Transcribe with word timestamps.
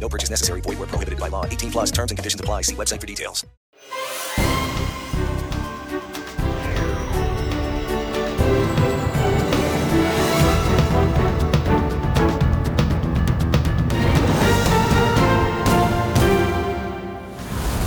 No 0.00 0.08
purchase 0.08 0.30
necessary. 0.30 0.62
Void 0.62 0.78
where 0.78 0.88
prohibited 0.88 1.20
by 1.20 1.28
law. 1.28 1.44
18 1.44 1.70
plus 1.70 1.90
terms 1.90 2.10
and 2.10 2.18
conditions 2.18 2.40
apply. 2.40 2.62
See 2.62 2.74
website 2.74 3.00
for 3.00 3.06
details. 3.06 3.44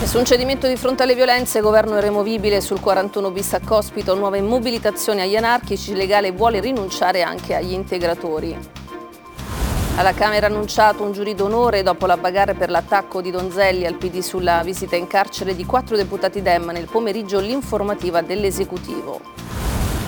Nessun 0.00 0.24
cedimento 0.24 0.66
di 0.66 0.74
fronte 0.74 1.04
alle 1.04 1.14
violenze, 1.14 1.60
governo 1.60 1.96
irremovibile 1.96 2.60
sul 2.60 2.80
41 2.80 3.30
bis 3.30 3.52
a 3.52 3.60
Cospito, 3.60 4.16
nuove 4.16 4.40
mobilitazioni 4.40 5.20
agli 5.20 5.36
anarchici, 5.36 5.94
legale 5.94 6.32
vuole 6.32 6.58
rinunciare 6.58 7.22
anche 7.22 7.54
agli 7.54 7.72
integratori. 7.72 8.79
Alla 9.96 10.14
Camera 10.14 10.46
ha 10.46 10.48
annunciato 10.48 11.02
un 11.02 11.12
giurì 11.12 11.34
d'onore 11.34 11.82
dopo 11.82 12.06
la 12.06 12.16
bagarre 12.16 12.54
per 12.54 12.70
l'attacco 12.70 13.20
di 13.20 13.30
Donzelli 13.30 13.84
al 13.84 13.96
PD 13.96 14.20
sulla 14.20 14.62
visita 14.62 14.96
in 14.96 15.06
carcere 15.06 15.54
di 15.54 15.66
quattro 15.66 15.94
deputati 15.94 16.40
Dem 16.40 16.70
nel 16.70 16.88
pomeriggio 16.88 17.38
l'informativa 17.38 18.22
dell'esecutivo. 18.22 19.20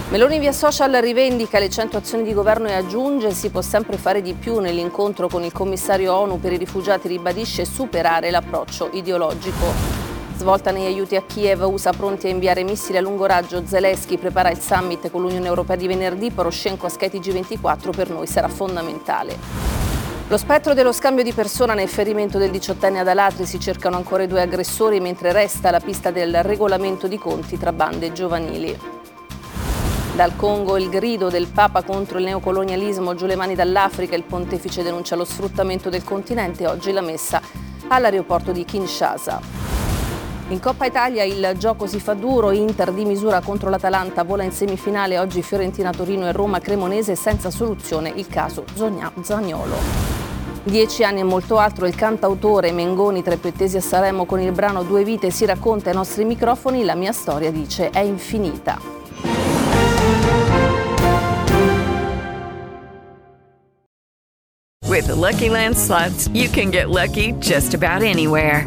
Meloni 0.09 0.39
via 0.39 0.53
social 0.53 0.93
rivendica 0.93 1.59
le 1.59 1.69
100 1.69 1.97
azioni 1.97 2.23
di 2.23 2.33
governo 2.33 2.69
e 2.69 2.75
aggiunge 2.75 3.33
si 3.33 3.51
può 3.51 3.61
sempre 3.61 3.97
fare 3.99 4.23
di 4.23 4.35
più 4.35 4.59
nell'incontro 4.59 5.29
con 5.29 5.43
il 5.43 5.53
commissario 5.53 6.15
ONU 6.15 6.39
per 6.39 6.53
i 6.53 6.59
rifugiati 6.59 7.09
ribadisce 7.09 7.65
superare 7.65 8.31
l'approccio 8.31 8.91
ideologico. 8.93 10.02
Svolta 10.37 10.71
negli 10.71 10.87
aiuti 10.87 11.17
a 11.17 11.23
Kiev, 11.23 11.63
USA 11.63 11.93
pronti 11.93 12.27
a 12.27 12.31
inviare 12.31 12.65
missili 12.65 12.99
a 12.99 13.01
lungo 13.01 13.27
raggio, 13.27 13.65
Zelensky 13.65 14.19
prepara 14.19 14.51
il 14.51 14.59
summit 14.59 15.11
con 15.11 15.23
l'Unione 15.23 15.47
Europea 15.47 15.77
di 15.77 15.87
venerdì, 15.87 16.31
Poroshenko 16.31 16.87
a 16.87 16.89
Sketi 16.89 17.21
G24 17.21 17.91
per 17.91 18.11
noi 18.11 18.27
sarà 18.27 18.49
fondamentale. 18.49 19.37
Lo 20.29 20.37
spettro 20.37 20.73
dello 20.73 20.93
scambio 20.93 21.23
di 21.23 21.33
persona 21.33 21.75
nel 21.75 21.89
ferimento 21.89 22.39
del 22.39 22.51
diciottenne 22.51 23.01
ad 23.01 23.09
Alatri 23.09 23.45
si 23.45 23.61
cercano 23.61 23.97
ancora 23.97 24.23
i 24.23 24.27
due 24.27 24.41
aggressori 24.41 24.99
mentre 24.99 25.31
resta 25.31 25.71
la 25.71 25.81
pista 25.81 26.11
del 26.11 26.43
regolamento 26.43 27.07
di 27.07 27.19
conti 27.19 27.59
tra 27.59 27.73
bande 27.73 28.13
giovanili. 28.13 28.77
Dal 30.15 30.35
Congo 30.37 30.77
il 30.77 30.89
grido 30.89 31.29
del 31.29 31.49
Papa 31.49 31.83
contro 31.83 32.19
il 32.19 32.25
neocolonialismo, 32.25 33.15
giù 33.15 33.27
le 33.27 33.37
mani 33.37 33.55
dall'Africa, 33.55 34.15
il 34.15 34.25
pontefice 34.25 34.83
denuncia 34.83 35.17
lo 35.17 35.25
sfruttamento 35.25 35.89
del 35.89 36.05
continente, 36.05 36.67
oggi 36.67 36.93
la 36.93 37.01
messa 37.01 37.41
all'aeroporto 37.89 38.53
di 38.53 38.65
Kinshasa. 38.65 39.62
In 40.53 40.61
Coppa 40.61 40.85
Italia 40.85 41.25
il 41.25 41.55
gioco 41.57 41.87
si 41.87 41.99
fa 41.99 42.13
duro, 42.13 42.51
Inter 42.51 42.93
di 42.93 43.07
misura 43.07 43.41
contro 43.41 43.71
l'Atalanta 43.71 44.23
vola 44.23 44.43
in 44.43 44.53
semifinale, 44.53 45.19
oggi 45.19 45.41
Fiorentina-Torino 45.41 46.27
e 46.27 46.33
Roma-Cremonese 46.33 47.17
senza 47.17 47.51
soluzione 47.51 48.13
il 48.15 48.27
caso 48.29 48.67
Zagnolo. 48.75 49.77
Dieci 50.63 51.05
anni 51.05 51.21
e 51.21 51.25
molto 51.25 51.57
altro, 51.57 51.87
il 51.87 51.95
cantautore 51.95 52.71
Mengoni 52.71 53.23
tra 53.23 53.33
i 53.33 53.39
più 53.39 53.51
a 53.51 53.81
Sanremo 53.81 54.27
con 54.27 54.41
il 54.41 54.53
brano 54.53 54.83
Due 54.83 55.05
vite 55.05 55.31
si 55.31 55.47
racconta 55.47 55.89
ai 55.89 55.97
nostri 55.97 56.27
microfoni, 56.27 56.85
la 56.85 56.97
mia 56.97 57.13
storia 57.13 57.51
dice 57.51 57.89
è 57.89 58.01
infinita. 58.01 58.79
With 64.87 65.07
the 65.07 65.15
Lucky 65.15 65.49
Land 65.49 65.77
slots, 65.77 66.29
you 66.35 66.51
can 66.51 66.71
get 66.71 66.91
lucky 66.91 67.33
just 67.39 67.73
about 67.73 68.03
anywhere. 68.03 68.67